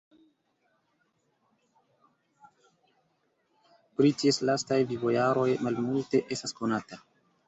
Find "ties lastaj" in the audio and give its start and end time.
4.21-4.79